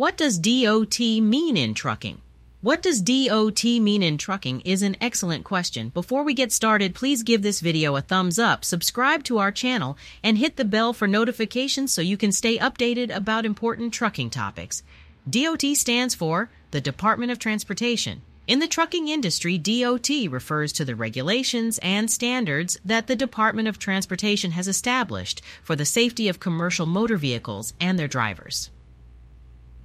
What 0.00 0.16
does 0.16 0.38
DOT 0.38 0.98
mean 0.98 1.58
in 1.58 1.74
trucking? 1.74 2.22
What 2.62 2.80
does 2.80 3.02
DOT 3.02 3.62
mean 3.64 4.02
in 4.02 4.16
trucking 4.16 4.62
is 4.62 4.80
an 4.80 4.96
excellent 4.98 5.44
question. 5.44 5.90
Before 5.90 6.22
we 6.22 6.32
get 6.32 6.52
started, 6.52 6.94
please 6.94 7.22
give 7.22 7.42
this 7.42 7.60
video 7.60 7.94
a 7.96 8.00
thumbs 8.00 8.38
up, 8.38 8.64
subscribe 8.64 9.24
to 9.24 9.36
our 9.36 9.52
channel, 9.52 9.98
and 10.24 10.38
hit 10.38 10.56
the 10.56 10.64
bell 10.64 10.94
for 10.94 11.06
notifications 11.06 11.92
so 11.92 12.00
you 12.00 12.16
can 12.16 12.32
stay 12.32 12.56
updated 12.56 13.14
about 13.14 13.44
important 13.44 13.92
trucking 13.92 14.30
topics. 14.30 14.82
DOT 15.28 15.60
stands 15.74 16.14
for 16.14 16.48
the 16.70 16.80
Department 16.80 17.30
of 17.30 17.38
Transportation. 17.38 18.22
In 18.46 18.58
the 18.58 18.68
trucking 18.68 19.08
industry, 19.08 19.58
DOT 19.58 20.08
refers 20.30 20.72
to 20.72 20.84
the 20.86 20.96
regulations 20.96 21.78
and 21.82 22.10
standards 22.10 22.80
that 22.86 23.06
the 23.06 23.16
Department 23.16 23.68
of 23.68 23.78
Transportation 23.78 24.52
has 24.52 24.66
established 24.66 25.42
for 25.62 25.76
the 25.76 25.84
safety 25.84 26.26
of 26.26 26.40
commercial 26.40 26.86
motor 26.86 27.18
vehicles 27.18 27.74
and 27.78 27.98
their 27.98 28.08
drivers. 28.08 28.70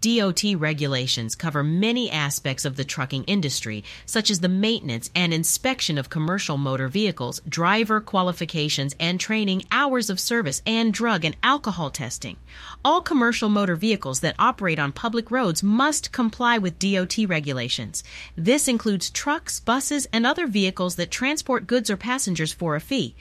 DOT 0.05 0.43
regulations 0.57 1.33
cover 1.33 1.63
many 1.63 2.11
aspects 2.11 2.63
of 2.63 2.75
the 2.75 2.83
trucking 2.83 3.23
industry, 3.23 3.83
such 4.05 4.29
as 4.29 4.39
the 4.39 4.47
maintenance 4.47 5.09
and 5.15 5.33
inspection 5.33 5.97
of 5.97 6.11
commercial 6.11 6.59
motor 6.59 6.87
vehicles, 6.87 7.41
driver 7.49 7.99
qualifications 7.99 8.95
and 8.99 9.19
training, 9.19 9.63
hours 9.71 10.11
of 10.11 10.19
service, 10.19 10.61
and 10.63 10.93
drug 10.93 11.25
and 11.25 11.35
alcohol 11.41 11.89
testing. 11.89 12.37
All 12.83 13.01
commercial 13.01 13.49
motor 13.49 13.75
vehicles 13.75 14.19
that 14.19 14.35
operate 14.37 14.77
on 14.77 14.91
public 14.91 15.31
roads 15.31 15.63
must 15.63 16.11
comply 16.11 16.59
with 16.59 16.77
DOT 16.77 17.17
regulations. 17.27 18.03
This 18.35 18.67
includes 18.67 19.09
trucks, 19.09 19.59
buses, 19.59 20.05
and 20.13 20.23
other 20.23 20.45
vehicles 20.45 20.97
that 20.97 21.09
transport 21.09 21.65
goods 21.65 21.89
or 21.89 21.97
passengers 21.97 22.53
for 22.53 22.75
a 22.75 22.79
fee. 22.79 23.15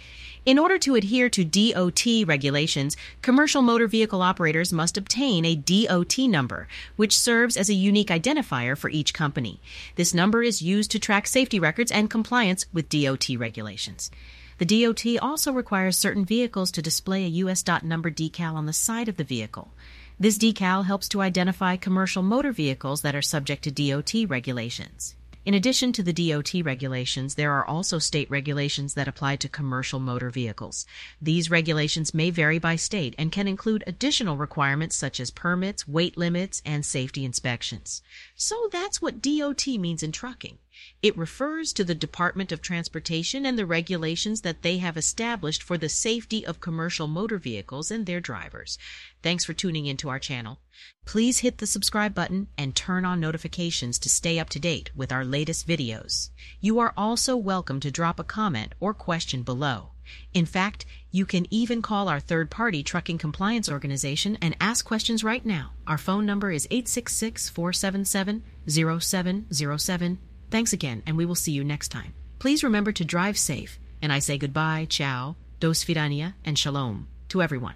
In 0.47 0.59
order 0.59 0.77
to 0.81 0.95
adhere 0.95 1.31
to 1.31 1.43
DOT 1.43 2.05
regulations, 2.27 2.99
commercial 3.23 3.63
motor 3.63 3.87
vehicle 3.87 4.21
operators 4.21 4.75
must 4.75 4.99
obtain 4.99 5.47
a 5.47 5.57
DOT 5.57 6.19
number, 6.19 6.69
which 6.97 7.19
serves 7.19 7.57
as 7.57 7.71
a 7.71 7.75
unique 7.75 8.09
identifier 8.09 8.77
for 8.77 8.91
each 8.91 9.15
company. 9.15 9.63
This 9.97 10.13
number 10.13 10.43
is 10.43 10.61
used 10.61 10.91
to 10.91 10.99
track 10.99 11.27
safety 11.27 11.59
records 11.59 11.91
and 11.91 12.11
compliance 12.11 12.67
with 12.75 12.91
DOT 12.91 13.31
regulations. 13.39 14.11
The 14.59 14.67
DOT 14.67 15.07
also 15.23 15.51
requires 15.51 15.97
certain 15.97 16.27
vehicles 16.27 16.71
to 16.73 16.83
display 16.83 17.25
a 17.25 17.37
US 17.45 17.63
dot 17.63 17.83
number 17.83 18.11
decal 18.11 18.53
on 18.53 18.67
the 18.67 18.75
side 18.75 19.09
of 19.09 19.17
the 19.17 19.25
vehicle. 19.25 19.73
This 20.21 20.37
decal 20.37 20.85
helps 20.85 21.09
to 21.09 21.23
identify 21.23 21.77
commercial 21.77 22.23
motor 22.23 22.53
vehicles 22.53 23.01
that 23.01 23.17
are 23.17 23.23
subject 23.23 23.65
to 23.65 23.71
DOT 23.71 24.29
regulations. 24.29 25.17
In 25.45 25.53
addition 25.53 25.93
to 25.93 26.03
the 26.03 26.13
DOT 26.15 26.55
regulations, 26.65 27.35
there 27.35 27.53
are 27.53 27.67
also 27.67 27.99
state 27.99 28.31
regulations 28.31 28.95
that 28.95 29.07
apply 29.07 29.37
to 29.37 29.49
commercial 29.49 30.01
motor 30.01 30.31
vehicles. 30.31 30.87
These 31.21 31.51
regulations 31.51 32.15
may 32.15 32.31
vary 32.31 32.59
by 32.59 32.77
state 32.77 33.15
and 33.19 33.31
can 33.31 33.47
include 33.47 33.85
additional 33.87 34.39
requirements 34.39 34.97
such 34.97 35.21
as 35.21 35.31
permits, 35.31 35.87
weight 35.87 36.17
limits, 36.17 36.63
and 36.65 36.85
safety 36.85 37.27
inspections. 37.27 38.01
So 38.35 38.71
that's 38.73 39.03
what 39.03 39.21
DOT 39.21 39.67
means 39.67 40.03
in 40.03 40.13
trucking. 40.13 40.57
It 41.03 41.17
refers 41.17 41.73
to 41.73 41.85
the 41.85 41.95
Department 41.95 42.51
of 42.51 42.63
Transportation 42.63 43.45
and 43.47 43.59
the 43.59 43.67
regulations 43.67 44.41
that 44.41 44.63
they 44.63 44.79
have 44.79 44.97
established 44.97 45.63
for 45.63 45.77
the 45.77 45.89
safety 45.89 46.45
of 46.45 46.61
commercial 46.61 47.07
motor 47.07 47.39
vehicles 47.39 47.91
and 47.91 48.07
their 48.07 48.21
drivers. 48.21 48.79
Thanks 49.23 49.45
for 49.45 49.53
tuning 49.53 49.87
into 49.87 50.09
our 50.09 50.19
channel. 50.19 50.61
Please 51.05 51.41
hit 51.41 51.59
the 51.59 51.67
subscribe 51.67 52.15
button 52.15 52.49
and 52.57 52.75
turn 52.75 53.05
on 53.05 53.21
notifications 53.21 53.99
to 54.01 54.09
stay 54.09 54.39
up 54.39 54.49
to 54.51 54.59
date 54.59 54.91
with 54.97 55.13
our 55.13 55.25
latest 55.25 55.69
videos. 55.69 56.31
You 56.61 56.79
are 56.79 56.95
also 56.97 57.37
welcome 57.37 57.81
to 57.81 57.91
drop 57.91 58.19
a 58.19 58.25
comment 58.25 58.75
or 58.81 58.95
question 58.95 59.43
below. 59.43 59.91
In 60.33 60.45
fact, 60.45 60.85
you 61.11 61.25
can 61.25 61.47
even 61.51 61.81
call 61.81 62.09
our 62.09 62.21
third 62.21 62.51
party 62.51 62.83
trucking 62.83 63.19
compliance 63.19 63.71
organization 63.71 64.37
and 64.43 64.57
ask 64.61 64.85
questions 64.85 65.25
right 65.25 65.45
now. 65.47 65.73
Our 65.87 65.99
phone 65.99 66.27
number 66.27 66.51
is 66.51 66.67
866 66.71 67.49
477 67.49 68.43
0707 68.67 70.19
Thanks 70.55 70.73
again, 70.73 71.03
and 71.05 71.17
we 71.17 71.27
will 71.27 71.35
see 71.35 71.51
you 71.51 71.65
next 71.65 71.89
time. 71.89 72.15
Please 72.39 72.63
remember 72.63 72.93
to 72.93 73.05
drive 73.05 73.37
safe, 73.37 73.81
and 74.01 74.13
I 74.13 74.21
say 74.21 74.39
goodbye, 74.39 74.87
ciao, 74.89 75.35
dos 75.59 75.83
vidania, 75.83 76.35
and 76.45 76.57
shalom 76.57 77.09
to 77.31 77.43
everyone. 77.43 77.75